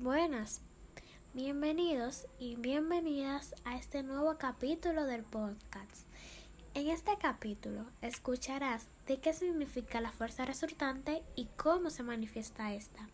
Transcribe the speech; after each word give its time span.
Buenas, 0.00 0.60
bienvenidos 1.34 2.28
y 2.38 2.54
bienvenidas 2.54 3.56
a 3.64 3.76
este 3.76 4.04
nuevo 4.04 4.38
capítulo 4.38 5.06
del 5.06 5.24
podcast. 5.24 6.06
En 6.74 6.86
este 6.86 7.18
capítulo 7.20 7.84
escucharás 8.00 8.86
de 9.08 9.18
qué 9.18 9.32
significa 9.32 10.00
la 10.00 10.12
fuerza 10.12 10.44
resultante 10.44 11.24
y 11.34 11.48
cómo 11.56 11.90
se 11.90 12.04
manifiesta 12.04 12.74
esta. 12.74 13.08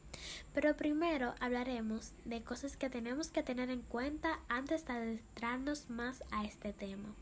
Pero 0.53 0.77
primero 0.77 1.35
hablaremos 1.41 2.13
de 2.27 2.43
cosas 2.43 2.77
que 2.77 2.91
tenemos 2.91 3.31
que 3.31 3.43
tener 3.43 3.71
en 3.71 3.81
cuenta 3.81 4.41
antes 4.51 4.85
de 4.85 4.93
adentrarnos 4.93 5.89
más 5.89 6.23
a 6.33 6.45
este 6.45 6.75
tema. 6.75 7.15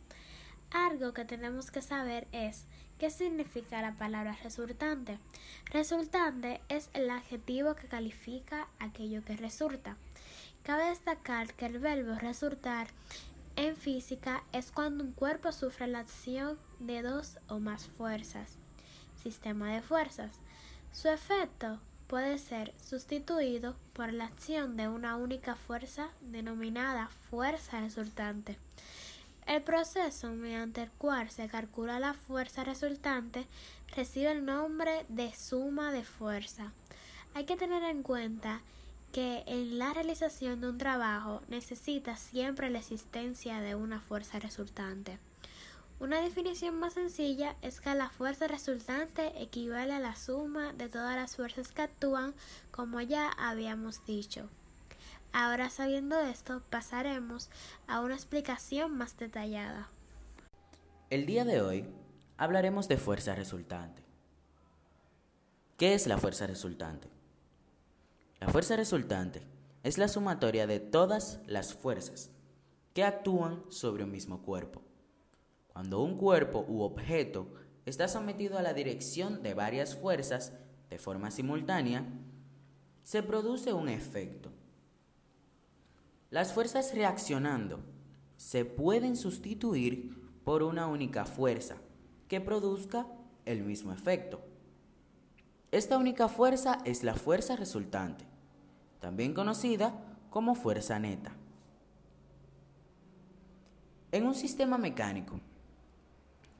Algo 0.72 1.12
que 1.12 1.26
tenemos 1.26 1.70
que 1.70 1.82
saber 1.82 2.26
es 2.32 2.64
qué 2.98 3.10
significa 3.10 3.82
la 3.82 3.92
palabra 3.92 4.38
resultante. 4.42 5.18
Resultante 5.66 6.62
es 6.70 6.88
el 6.94 7.10
adjetivo 7.10 7.74
que 7.74 7.88
califica 7.88 8.68
aquello 8.78 9.22
que 9.22 9.36
resulta. 9.36 9.96
Cabe 10.62 10.86
destacar 10.86 11.52
que 11.54 11.66
el 11.66 11.78
verbo 11.78 12.14
resultar 12.14 12.86
en 13.56 13.76
física 13.76 14.44
es 14.52 14.72
cuando 14.72 15.04
un 15.04 15.12
cuerpo 15.12 15.52
sufre 15.52 15.86
la 15.88 15.98
acción 15.98 16.58
de 16.78 17.02
dos 17.02 17.38
o 17.48 17.58
más 17.58 17.86
fuerzas. 17.86 18.56
Sistema 19.22 19.74
de 19.74 19.82
fuerzas. 19.82 20.40
Su 20.90 21.08
efecto 21.08 21.80
puede 22.06 22.38
ser 22.38 22.72
sustituido 22.78 23.76
por 23.92 24.12
la 24.12 24.24
acción 24.24 24.76
de 24.78 24.88
una 24.88 25.16
única 25.16 25.54
fuerza 25.54 26.08
denominada 26.22 27.08
fuerza 27.30 27.80
resultante. 27.80 28.56
El 29.46 29.62
proceso 29.62 30.30
mediante 30.30 30.82
el 30.82 30.90
cual 30.92 31.30
se 31.30 31.48
calcula 31.48 31.98
la 31.98 32.14
fuerza 32.14 32.64
resultante 32.64 33.46
recibe 33.94 34.30
el 34.30 34.44
nombre 34.44 35.04
de 35.08 35.34
suma 35.34 35.92
de 35.92 36.04
fuerza. 36.04 36.72
Hay 37.34 37.44
que 37.44 37.56
tener 37.56 37.82
en 37.82 38.02
cuenta 38.02 38.60
que 39.12 39.42
en 39.46 39.78
la 39.78 39.92
realización 39.92 40.60
de 40.60 40.68
un 40.68 40.78
trabajo 40.78 41.42
necesita 41.48 42.16
siempre 42.16 42.70
la 42.70 42.78
existencia 42.78 43.60
de 43.60 43.74
una 43.74 44.00
fuerza 44.00 44.38
resultante. 44.38 45.18
Una 46.00 46.20
definición 46.20 46.78
más 46.78 46.94
sencilla 46.94 47.54
es 47.62 47.80
que 47.80 47.94
la 47.94 48.08
fuerza 48.10 48.48
resultante 48.48 49.40
equivale 49.40 49.92
a 49.92 50.00
la 50.00 50.16
suma 50.16 50.72
de 50.72 50.88
todas 50.88 51.14
las 51.14 51.36
fuerzas 51.36 51.72
que 51.72 51.82
actúan, 51.82 52.34
como 52.70 53.00
ya 53.00 53.28
habíamos 53.28 54.04
dicho. 54.06 54.48
Ahora 55.32 55.70
sabiendo 55.70 56.20
esto, 56.20 56.62
pasaremos 56.68 57.48
a 57.86 58.00
una 58.00 58.14
explicación 58.14 58.96
más 58.98 59.16
detallada. 59.16 59.88
El 61.08 61.24
día 61.24 61.46
de 61.46 61.62
hoy 61.62 61.86
hablaremos 62.36 62.86
de 62.86 62.98
fuerza 62.98 63.34
resultante. 63.34 64.02
¿Qué 65.78 65.94
es 65.94 66.06
la 66.06 66.18
fuerza 66.18 66.46
resultante? 66.46 67.08
La 68.40 68.48
fuerza 68.48 68.76
resultante 68.76 69.42
es 69.82 69.96
la 69.96 70.08
sumatoria 70.08 70.66
de 70.66 70.80
todas 70.80 71.40
las 71.46 71.72
fuerzas 71.72 72.30
que 72.92 73.02
actúan 73.02 73.64
sobre 73.70 74.04
un 74.04 74.10
mismo 74.10 74.42
cuerpo. 74.42 74.82
Cuando 75.72 76.02
un 76.02 76.18
cuerpo 76.18 76.62
u 76.68 76.82
objeto 76.82 77.48
está 77.86 78.06
sometido 78.06 78.58
a 78.58 78.62
la 78.62 78.74
dirección 78.74 79.42
de 79.42 79.54
varias 79.54 79.96
fuerzas 79.96 80.52
de 80.90 80.98
forma 80.98 81.30
simultánea, 81.30 82.04
se 83.02 83.22
produce 83.22 83.72
un 83.72 83.88
efecto 83.88 84.52
las 86.32 86.54
fuerzas 86.54 86.94
reaccionando 86.94 87.80
se 88.38 88.64
pueden 88.64 89.16
sustituir 89.16 90.18
por 90.44 90.62
una 90.62 90.86
única 90.86 91.26
fuerza 91.26 91.76
que 92.26 92.40
produzca 92.40 93.06
el 93.44 93.62
mismo 93.62 93.92
efecto. 93.92 94.40
Esta 95.70 95.98
única 95.98 96.28
fuerza 96.28 96.78
es 96.86 97.04
la 97.04 97.14
fuerza 97.16 97.54
resultante, 97.54 98.24
también 98.98 99.34
conocida 99.34 99.92
como 100.30 100.54
fuerza 100.54 100.98
neta. 100.98 101.34
En 104.10 104.26
un 104.26 104.34
sistema 104.34 104.78
mecánico, 104.78 105.38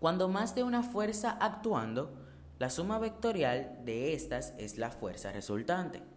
cuando 0.00 0.28
más 0.28 0.54
de 0.54 0.65
una 0.65 0.83
fuerza 0.83 1.31
actuando, 1.41 2.12
la 2.59 2.69
suma 2.69 2.99
vectorial 2.99 3.81
de 3.87 4.12
estas 4.12 4.53
es 4.59 4.77
la 4.77 4.91
fuerza 4.91 5.33
resultante. 5.33 6.12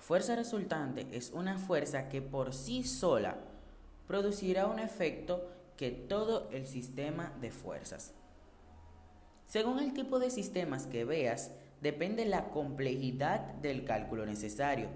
La 0.00 0.06
fuerza 0.06 0.34
resultante 0.34 1.06
es 1.12 1.30
una 1.30 1.58
fuerza 1.58 2.08
que 2.08 2.22
por 2.22 2.54
sí 2.54 2.84
sola 2.84 3.36
producirá 4.06 4.66
un 4.66 4.78
efecto 4.78 5.46
que 5.76 5.90
todo 5.90 6.48
el 6.52 6.66
sistema 6.66 7.36
de 7.42 7.50
fuerzas. 7.50 8.14
Según 9.44 9.78
el 9.78 9.92
tipo 9.92 10.18
de 10.18 10.30
sistemas 10.30 10.86
que 10.86 11.04
veas, 11.04 11.50
depende 11.82 12.24
la 12.24 12.48
complejidad 12.48 13.40
del 13.56 13.84
cálculo 13.84 14.24
necesario, 14.24 14.88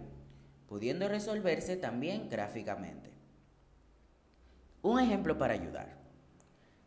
pudiendo 0.69 1.07
resolverse 1.07 1.77
también 1.77 2.31
gráficamente. 2.31 3.13
Un 4.81 5.01
ejemplo 5.01 5.37
para 5.37 5.53
ayudar. 5.53 5.99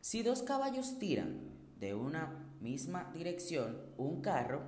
Si 0.02 0.24
dos 0.24 0.42
caballos 0.42 0.98
tiran 0.98 1.38
de 1.80 1.94
una 1.94 2.48
misma 2.62 3.12
dirección 3.14 3.80
un 3.96 4.22
carro, 4.22 4.64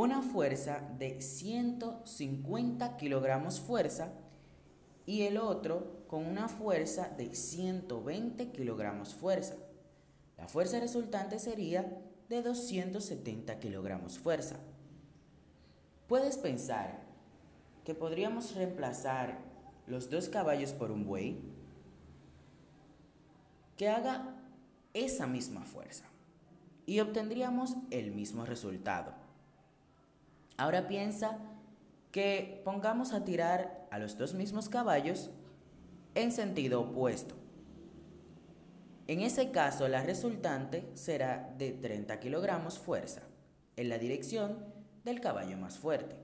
una 0.00 0.22
fuerza 0.22 0.80
de 0.98 1.20
150 1.20 2.96
kilogramos 2.96 3.60
fuerza 3.60 4.14
y 5.04 5.24
el 5.24 5.36
otro 5.36 6.06
con 6.08 6.24
una 6.24 6.48
fuerza 6.48 7.10
de 7.18 7.34
120 7.34 8.50
kilogramos 8.50 9.14
fuerza. 9.14 9.56
La 10.38 10.48
fuerza 10.48 10.80
resultante 10.80 11.38
sería 11.38 12.00
de 12.30 12.40
270 12.40 13.60
kilogramos 13.60 14.18
fuerza. 14.18 14.56
Puedes 16.08 16.38
pensar 16.38 17.02
que 17.84 17.94
podríamos 17.94 18.54
reemplazar 18.54 19.36
los 19.86 20.08
dos 20.08 20.30
caballos 20.30 20.72
por 20.72 20.90
un 20.90 21.04
buey 21.04 21.42
que 23.76 23.90
haga 23.90 24.34
esa 24.94 25.26
misma 25.26 25.66
fuerza 25.66 26.06
y 26.86 27.00
obtendríamos 27.00 27.76
el 27.90 28.12
mismo 28.12 28.46
resultado. 28.46 29.19
Ahora 30.60 30.86
piensa 30.86 31.38
que 32.12 32.60
pongamos 32.66 33.14
a 33.14 33.24
tirar 33.24 33.88
a 33.90 33.98
los 33.98 34.18
dos 34.18 34.34
mismos 34.34 34.68
caballos 34.68 35.30
en 36.14 36.32
sentido 36.32 36.82
opuesto. 36.82 37.34
En 39.06 39.22
ese 39.22 39.52
caso, 39.52 39.88
la 39.88 40.02
resultante 40.02 40.90
será 40.92 41.54
de 41.56 41.72
30 41.72 42.20
kilogramos 42.20 42.78
fuerza 42.78 43.22
en 43.76 43.88
la 43.88 43.96
dirección 43.96 44.62
del 45.02 45.22
caballo 45.22 45.56
más 45.56 45.78
fuerte. 45.78 46.14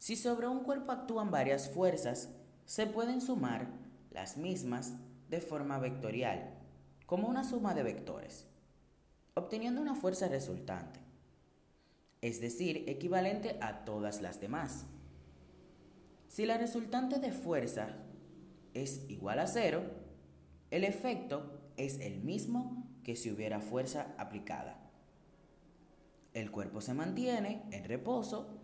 Si 0.00 0.16
sobre 0.16 0.48
un 0.48 0.64
cuerpo 0.64 0.90
actúan 0.90 1.30
varias 1.30 1.70
fuerzas, 1.70 2.30
se 2.64 2.88
pueden 2.88 3.20
sumar 3.20 3.68
las 4.10 4.38
mismas 4.38 4.94
de 5.28 5.40
forma 5.40 5.78
vectorial, 5.78 6.58
como 7.06 7.28
una 7.28 7.44
suma 7.44 7.74
de 7.74 7.84
vectores, 7.84 8.48
obteniendo 9.34 9.80
una 9.80 9.94
fuerza 9.94 10.26
resultante 10.26 11.05
es 12.26 12.40
decir, 12.40 12.82
equivalente 12.88 13.56
a 13.60 13.84
todas 13.84 14.20
las 14.20 14.40
demás. 14.40 14.84
Si 16.26 16.44
la 16.44 16.58
resultante 16.58 17.20
de 17.20 17.30
fuerza 17.30 17.98
es 18.74 19.08
igual 19.08 19.38
a 19.38 19.46
cero, 19.46 19.84
el 20.72 20.82
efecto 20.82 21.60
es 21.76 22.00
el 22.00 22.18
mismo 22.24 22.84
que 23.04 23.14
si 23.14 23.30
hubiera 23.30 23.60
fuerza 23.60 24.12
aplicada. 24.18 24.90
El 26.34 26.50
cuerpo 26.50 26.80
se 26.80 26.94
mantiene 26.94 27.62
en 27.70 27.84
reposo 27.84 28.58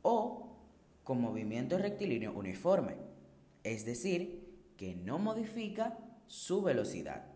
o 0.00 0.56
con 1.04 1.20
movimiento 1.20 1.76
rectilíneo 1.76 2.32
uniforme, 2.32 2.96
es 3.62 3.84
decir, 3.84 4.72
que 4.78 4.94
no 4.94 5.18
modifica 5.18 5.98
su 6.28 6.62
velocidad. 6.62 7.26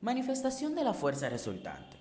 Manifestación 0.00 0.74
de 0.74 0.82
la 0.82 0.94
fuerza 0.94 1.28
resultante. 1.28 1.97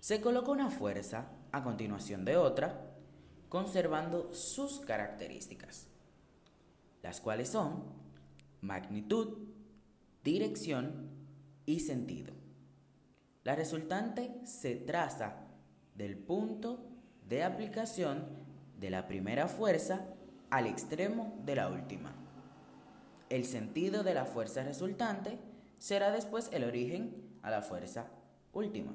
Se 0.00 0.22
coloca 0.22 0.50
una 0.50 0.70
fuerza 0.70 1.26
a 1.52 1.62
continuación 1.62 2.24
de 2.24 2.38
otra, 2.38 2.86
conservando 3.50 4.32
sus 4.32 4.80
características, 4.80 5.88
las 7.02 7.20
cuales 7.20 7.50
son 7.50 7.84
magnitud, 8.62 9.36
dirección 10.24 11.10
y 11.66 11.80
sentido. 11.80 12.32
La 13.44 13.54
resultante 13.54 14.34
se 14.44 14.74
traza 14.74 15.36
del 15.94 16.16
punto 16.16 16.86
de 17.28 17.44
aplicación 17.44 18.24
de 18.78 18.88
la 18.88 19.06
primera 19.06 19.48
fuerza 19.48 20.06
al 20.48 20.66
extremo 20.66 21.38
de 21.44 21.56
la 21.56 21.68
última. 21.68 22.14
El 23.28 23.44
sentido 23.44 24.02
de 24.02 24.14
la 24.14 24.24
fuerza 24.24 24.62
resultante 24.64 25.38
será 25.78 26.10
después 26.10 26.48
el 26.52 26.64
origen 26.64 27.38
a 27.42 27.50
la 27.50 27.60
fuerza 27.60 28.06
última. 28.52 28.92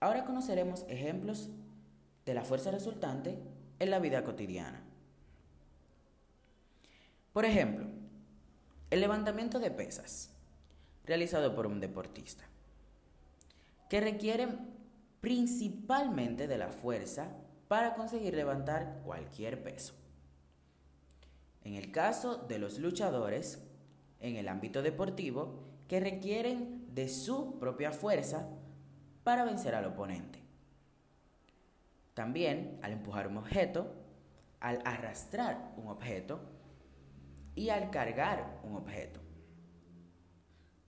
Ahora 0.00 0.24
conoceremos 0.24 0.84
ejemplos 0.88 1.48
de 2.26 2.34
la 2.34 2.44
fuerza 2.44 2.70
resultante 2.70 3.38
en 3.78 3.90
la 3.90 3.98
vida 3.98 4.24
cotidiana. 4.24 4.82
Por 7.32 7.44
ejemplo, 7.44 7.86
el 8.90 9.00
levantamiento 9.00 9.58
de 9.58 9.70
pesas, 9.70 10.30
realizado 11.04 11.54
por 11.54 11.66
un 11.66 11.80
deportista. 11.80 12.44
que 13.88 14.00
requieren 14.00 14.74
principalmente 15.20 16.48
de 16.48 16.58
la 16.58 16.70
fuerza 16.70 17.28
para 17.68 17.94
conseguir 17.94 18.34
levantar 18.34 19.00
cualquier 19.04 19.62
peso. 19.62 19.94
En 21.62 21.74
el 21.74 21.92
caso 21.92 22.36
de 22.36 22.58
los 22.58 22.80
luchadores, 22.80 23.62
en 24.18 24.34
el 24.34 24.48
ámbito 24.48 24.82
deportivo, 24.82 25.62
que 25.86 26.00
requieren 26.00 26.92
de 26.94 27.08
su 27.08 27.60
propia 27.60 27.92
fuerza 27.92 28.48
para 29.26 29.42
vencer 29.42 29.74
al 29.74 29.86
oponente. 29.86 30.40
También 32.14 32.78
al 32.80 32.92
empujar 32.92 33.26
un 33.26 33.38
objeto, 33.38 33.92
al 34.60 34.80
arrastrar 34.84 35.72
un 35.76 35.88
objeto 35.88 36.38
y 37.56 37.70
al 37.70 37.90
cargar 37.90 38.60
un 38.62 38.76
objeto. 38.76 39.18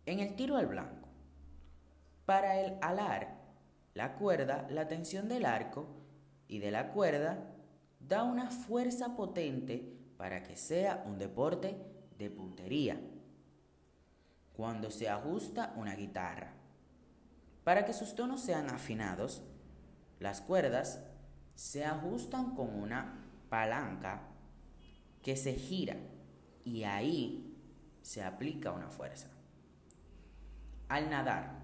En 0.07 0.21
el 0.21 0.37
tiro 0.37 0.57
al 0.57 0.69
blanco, 0.69 1.09
para 2.27 2.61
el 2.61 2.79
alar 2.81 3.39
la 3.95 4.15
cuerda, 4.15 4.69
la 4.71 4.87
tensión 4.87 5.29
del 5.29 5.45
arco 5.45 5.89
y 6.47 6.61
de 6.61 6.71
la 6.71 6.93
cuerda 6.93 7.45
da 7.99 8.23
una 8.23 8.53
fuerza 8.53 9.17
potente 9.17 9.99
para 10.17 10.45
que 10.45 10.57
sea 10.57 11.03
un 11.09 11.19
deporte 11.19 11.77
de 12.17 12.31
puntería. 12.31 13.01
Cuando 14.53 14.93
se 14.93 15.09
ajusta 15.09 15.73
una 15.75 15.97
guitarra. 15.97 16.55
Para 17.69 17.85
que 17.85 17.93
sus 17.93 18.15
tonos 18.15 18.41
sean 18.41 18.71
afinados, 18.71 19.43
las 20.21 20.41
cuerdas 20.41 21.05
se 21.55 21.85
ajustan 21.85 22.55
con 22.55 22.75
una 22.75 23.27
palanca 23.51 24.23
que 25.23 25.37
se 25.37 25.53
gira 25.53 25.99
y 26.65 26.85
ahí 26.85 27.55
se 28.01 28.25
aplica 28.25 28.73
una 28.73 28.89
fuerza. 28.89 29.29
Al 30.89 31.11
nadar, 31.11 31.59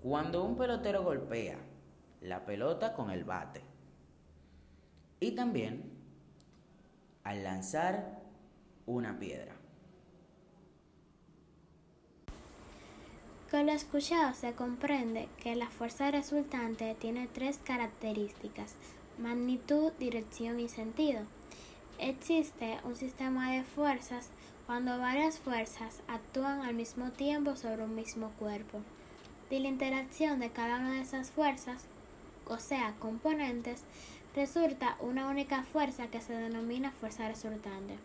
cuando 0.00 0.44
un 0.44 0.56
pelotero 0.56 1.02
golpea 1.02 1.58
la 2.20 2.46
pelota 2.46 2.94
con 2.94 3.10
el 3.10 3.24
bate 3.24 3.62
y 5.18 5.32
también 5.32 5.98
al 7.24 7.42
lanzar 7.42 8.22
una 8.86 9.18
piedra. 9.18 9.57
Con 13.50 13.64
lo 13.64 13.72
escuchado 13.72 14.34
se 14.34 14.52
comprende 14.52 15.26
que 15.42 15.56
la 15.56 15.68
fuerza 15.68 16.10
resultante 16.10 16.94
tiene 17.00 17.28
tres 17.28 17.58
características, 17.64 18.74
magnitud, 19.16 19.90
dirección 19.98 20.60
y 20.60 20.68
sentido. 20.68 21.20
Existe 21.98 22.78
un 22.84 22.94
sistema 22.94 23.52
de 23.52 23.64
fuerzas 23.64 24.28
cuando 24.66 24.98
varias 24.98 25.38
fuerzas 25.38 26.02
actúan 26.08 26.60
al 26.60 26.74
mismo 26.74 27.10
tiempo 27.12 27.56
sobre 27.56 27.84
un 27.84 27.94
mismo 27.94 28.32
cuerpo. 28.38 28.82
De 29.48 29.60
la 29.60 29.68
interacción 29.68 30.40
de 30.40 30.50
cada 30.50 30.76
una 30.76 30.92
de 30.92 31.00
esas 31.00 31.30
fuerzas, 31.30 31.86
o 32.46 32.58
sea, 32.58 32.96
componentes, 32.98 33.84
resulta 34.36 34.98
una 35.00 35.26
única 35.26 35.62
fuerza 35.62 36.08
que 36.08 36.20
se 36.20 36.34
denomina 36.34 36.90
fuerza 36.90 37.26
resultante. 37.26 37.96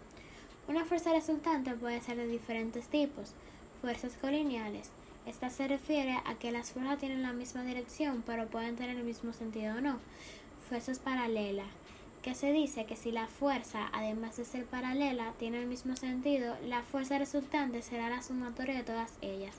Una 0.69 0.85
fuerza 0.85 1.11
resultante 1.11 1.73
puede 1.73 1.99
ser 1.99 2.15
de 2.15 2.27
diferentes 2.27 2.87
tipos. 2.87 3.33
Fuerzas 3.81 4.15
colineales. 4.15 4.89
Esta 5.25 5.49
se 5.49 5.67
refiere 5.67 6.17
a 6.25 6.35
que 6.35 6.51
las 6.51 6.71
fuerzas 6.71 6.99
tienen 6.99 7.23
la 7.23 7.33
misma 7.33 7.63
dirección, 7.63 8.23
pero 8.25 8.47
pueden 8.47 8.75
tener 8.75 8.97
el 8.97 9.03
mismo 9.03 9.33
sentido 9.33 9.77
o 9.77 9.81
no. 9.81 9.99
Fuerzas 10.67 10.99
paralelas 10.99 11.67
que 12.23 12.35
se 12.35 12.53
dice 12.53 12.85
que 12.85 12.95
si 12.95 13.11
la 13.11 13.27
fuerza, 13.27 13.89
además 13.91 14.37
de 14.37 14.45
ser 14.45 14.65
paralela, 14.65 15.33
tiene 15.37 15.59
el 15.59 15.67
mismo 15.67 15.97
sentido, 15.97 16.55
la 16.65 16.81
fuerza 16.81 17.17
resultante 17.17 17.81
será 17.81 18.09
la 18.09 18.23
sumatoria 18.23 18.75
de 18.75 18.83
todas 18.83 19.11
ellas. 19.21 19.57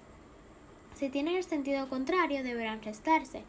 Si 0.95 1.11
tienen 1.11 1.37
el 1.37 1.45
sentido 1.45 1.91
contrario, 1.91 2.43
deberán 2.43 2.83
restarse. 2.83 3.43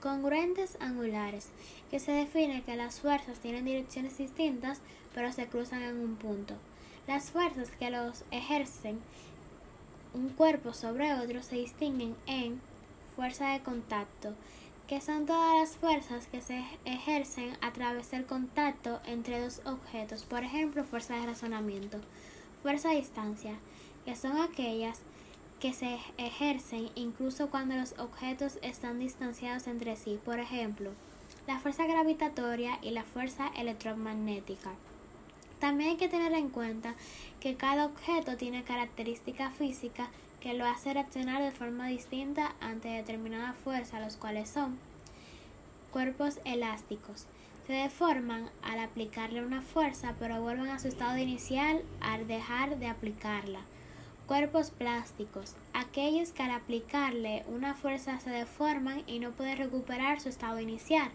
Congruentes 0.00 0.78
angulares, 0.80 1.48
que 1.90 1.98
se 1.98 2.12
define 2.12 2.62
que 2.62 2.76
las 2.76 3.00
fuerzas 3.00 3.40
tienen 3.40 3.64
direcciones 3.64 4.16
distintas, 4.16 4.80
pero 5.12 5.32
se 5.32 5.48
cruzan 5.48 5.82
en 5.82 5.98
un 5.98 6.14
punto. 6.14 6.54
Las 7.08 7.32
fuerzas 7.32 7.70
que 7.70 7.90
los 7.90 8.24
ejercen 8.30 9.00
un 10.16 10.30
cuerpo 10.30 10.72
sobre 10.72 11.12
otro 11.12 11.42
se 11.42 11.56
distinguen 11.56 12.16
en 12.26 12.58
fuerza 13.14 13.50
de 13.50 13.60
contacto, 13.60 14.32
que 14.88 15.02
son 15.02 15.26
todas 15.26 15.60
las 15.60 15.76
fuerzas 15.76 16.26
que 16.26 16.40
se 16.40 16.64
ejercen 16.86 17.56
a 17.60 17.72
través 17.72 18.10
del 18.10 18.24
contacto 18.24 19.00
entre 19.04 19.40
dos 19.40 19.60
objetos, 19.66 20.24
por 20.24 20.42
ejemplo, 20.42 20.84
fuerza 20.84 21.16
de 21.16 21.26
razonamiento, 21.26 21.98
fuerza 22.62 22.88
de 22.88 22.96
distancia, 22.96 23.56
que 24.06 24.16
son 24.16 24.38
aquellas 24.38 25.00
que 25.60 25.74
se 25.74 25.98
ejercen 26.16 26.88
incluso 26.94 27.50
cuando 27.50 27.76
los 27.76 27.92
objetos 27.98 28.58
están 28.62 28.98
distanciados 28.98 29.66
entre 29.66 29.96
sí, 29.96 30.18
por 30.24 30.38
ejemplo, 30.38 30.92
la 31.46 31.58
fuerza 31.58 31.86
gravitatoria 31.86 32.78
y 32.80 32.90
la 32.90 33.04
fuerza 33.04 33.48
electromagnética. 33.56 34.70
También 35.60 35.90
hay 35.90 35.96
que 35.96 36.08
tener 36.08 36.32
en 36.32 36.50
cuenta 36.50 36.94
que 37.40 37.56
cada 37.56 37.86
objeto 37.86 38.36
tiene 38.36 38.64
características 38.64 39.54
físicas 39.54 40.08
que 40.40 40.54
lo 40.54 40.66
hace 40.66 40.92
reaccionar 40.92 41.42
de 41.42 41.50
forma 41.50 41.88
distinta 41.88 42.54
ante 42.60 42.88
determinada 42.88 43.54
fuerza, 43.54 44.00
los 44.00 44.16
cuales 44.16 44.48
son 44.48 44.78
cuerpos 45.90 46.40
elásticos. 46.44 47.26
Se 47.66 47.72
deforman 47.72 48.50
al 48.62 48.78
aplicarle 48.78 49.44
una 49.44 49.62
fuerza, 49.62 50.14
pero 50.18 50.40
vuelven 50.42 50.68
a 50.68 50.78
su 50.78 50.88
estado 50.88 51.16
inicial 51.18 51.82
al 52.00 52.28
dejar 52.28 52.78
de 52.78 52.86
aplicarla. 52.86 53.60
Cuerpos 54.26 54.70
plásticos. 54.70 55.56
Aquellos 55.72 56.32
que 56.32 56.42
al 56.42 56.50
aplicarle 56.50 57.44
una 57.48 57.74
fuerza 57.74 58.20
se 58.20 58.30
deforman 58.30 59.02
y 59.06 59.18
no 59.20 59.30
pueden 59.30 59.56
recuperar 59.56 60.20
su 60.20 60.28
estado 60.28 60.60
inicial. 60.60 61.10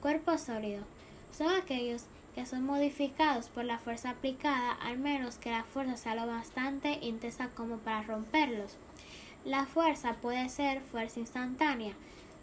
Cuerpos 0.00 0.40
sólidos. 0.40 0.84
Son 1.30 1.48
aquellos 1.54 2.06
que 2.34 2.46
son 2.46 2.64
modificados 2.64 3.48
por 3.48 3.64
la 3.64 3.78
fuerza 3.78 4.10
aplicada, 4.10 4.72
al 4.72 4.98
menos 4.98 5.36
que 5.36 5.50
la 5.50 5.64
fuerza 5.64 5.96
sea 5.96 6.14
lo 6.14 6.26
bastante 6.26 6.98
intensa 7.02 7.48
como 7.54 7.78
para 7.78 8.02
romperlos. 8.02 8.76
La 9.44 9.66
fuerza 9.66 10.14
puede 10.14 10.48
ser 10.48 10.80
fuerza 10.80 11.20
instantánea, 11.20 11.94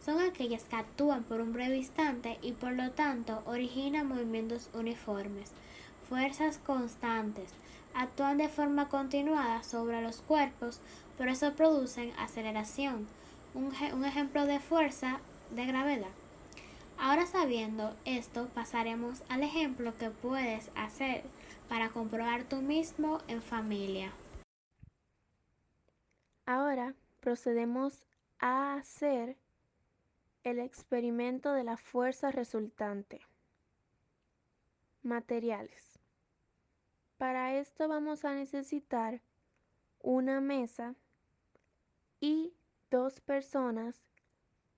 son 0.03 0.19
aquellas 0.19 0.63
que 0.63 0.75
actúan 0.75 1.23
por 1.23 1.41
un 1.41 1.53
breve 1.53 1.77
instante 1.77 2.39
y 2.41 2.53
por 2.53 2.71
lo 2.71 2.91
tanto 2.91 3.43
originan 3.45 4.07
movimientos 4.07 4.69
uniformes. 4.73 5.51
Fuerzas 6.09 6.57
constantes 6.57 7.51
actúan 7.93 8.37
de 8.37 8.49
forma 8.49 8.89
continuada 8.89 9.61
sobre 9.63 10.01
los 10.01 10.21
cuerpos, 10.21 10.79
por 11.17 11.27
eso 11.27 11.53
producen 11.53 12.13
aceleración. 12.17 13.07
Un, 13.53 13.71
un 13.93 14.05
ejemplo 14.05 14.45
de 14.45 14.59
fuerza 14.59 15.19
de 15.51 15.65
gravedad. 15.65 16.07
Ahora 17.03 17.25
sabiendo 17.25 17.97
esto, 18.05 18.47
pasaremos 18.49 19.23
al 19.27 19.41
ejemplo 19.41 19.97
que 19.97 20.11
puedes 20.11 20.69
hacer 20.75 21.23
para 21.67 21.89
comprobar 21.89 22.43
tú 22.43 22.57
mismo 22.57 23.17
en 23.27 23.41
familia. 23.41 24.13
Ahora 26.45 26.93
procedemos 27.19 28.03
a 28.37 28.75
hacer 28.75 29.35
el 30.43 30.59
experimento 30.59 31.53
de 31.53 31.63
la 31.63 31.75
fuerza 31.75 32.29
resultante. 32.29 33.19
Materiales. 35.01 35.97
Para 37.17 37.55
esto 37.55 37.87
vamos 37.87 38.25
a 38.25 38.35
necesitar 38.35 39.21
una 40.03 40.39
mesa 40.39 40.93
y 42.19 42.53
dos 42.91 43.21
personas 43.21 43.99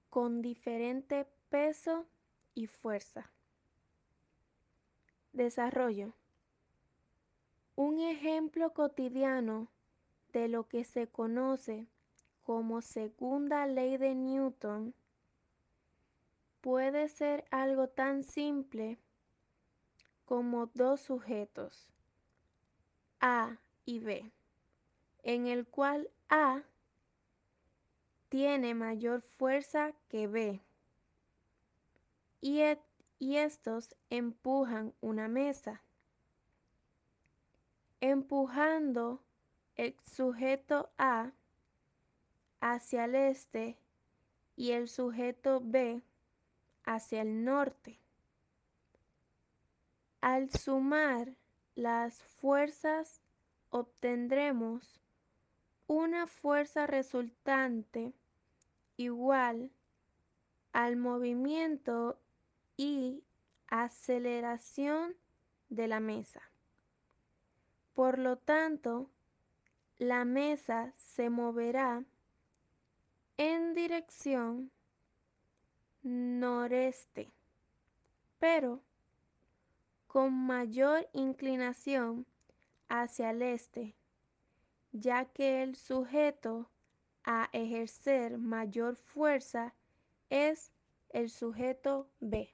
con 0.09 0.41
diferente 0.41 1.27
peso 1.49 2.07
y 2.55 2.67
fuerza. 2.67 3.31
Desarrollo. 5.31 6.13
Un 7.75 7.99
ejemplo 7.99 8.73
cotidiano 8.73 9.67
de 10.31 10.47
lo 10.47 10.67
que 10.67 10.83
se 10.83 11.07
conoce 11.07 11.87
como 12.43 12.81
segunda 12.81 13.65
ley 13.65 13.97
de 13.97 14.13
Newton 14.15 14.93
puede 16.61 17.07
ser 17.07 17.45
algo 17.51 17.87
tan 17.87 18.23
simple 18.23 18.97
como 20.25 20.67
dos 20.73 21.01
sujetos, 21.01 21.91
A 23.19 23.57
y 23.85 23.99
B, 23.99 24.31
en 25.23 25.47
el 25.47 25.65
cual 25.65 26.09
A 26.29 26.63
tiene 28.29 28.73
mayor 28.73 29.21
fuerza 29.21 29.93
que 30.09 30.27
B 30.27 30.61
y, 32.43 33.37
estos 33.37 33.95
empujan 34.09 34.93
una 34.99 35.29
mesa. 35.29 35.81
Empujando 38.01 39.23
el 39.77 39.95
sujeto 40.05 40.91
A 40.97 41.31
hacia 42.59 43.05
el 43.05 43.15
este 43.15 43.77
y 44.57 44.71
el 44.71 44.89
sujeto 44.89 45.61
B 45.63 46.03
hacia 46.83 47.21
el 47.21 47.45
norte. 47.45 47.97
Al 50.19 50.49
sumar 50.49 51.33
las 51.75 52.21
fuerzas 52.23 53.21
obtendremos 53.69 54.99
una 55.87 56.27
fuerza 56.27 56.87
resultante 56.87 58.13
igual 58.97 59.71
al 60.73 60.97
movimiento 60.97 62.19
y 62.77 63.23
aceleración 63.67 65.15
de 65.69 65.87
la 65.87 65.99
mesa. 65.99 66.41
Por 67.93 68.19
lo 68.19 68.37
tanto, 68.37 69.09
la 69.97 70.25
mesa 70.25 70.93
se 70.97 71.29
moverá 71.29 72.03
en 73.37 73.73
dirección 73.73 74.71
noreste, 76.01 77.31
pero 78.39 78.81
con 80.07 80.33
mayor 80.33 81.09
inclinación 81.13 82.25
hacia 82.89 83.31
el 83.31 83.41
este, 83.41 83.95
ya 84.91 85.25
que 85.25 85.63
el 85.63 85.75
sujeto 85.75 86.69
a 87.23 87.49
ejercer 87.53 88.37
mayor 88.37 88.95
fuerza 88.95 89.73
es 90.29 90.71
el 91.09 91.29
sujeto 91.29 92.09
B. 92.19 92.53